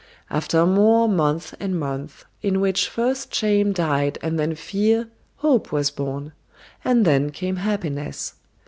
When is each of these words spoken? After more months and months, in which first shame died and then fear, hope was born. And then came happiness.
After 0.31 0.65
more 0.65 1.07
months 1.07 1.53
and 1.59 1.79
months, 1.79 2.25
in 2.41 2.59
which 2.59 2.89
first 2.89 3.35
shame 3.35 3.71
died 3.71 4.17
and 4.23 4.39
then 4.39 4.55
fear, 4.55 5.09
hope 5.37 5.71
was 5.71 5.91
born. 5.91 6.31
And 6.83 7.05
then 7.05 7.29
came 7.29 7.57
happiness. 7.57 8.33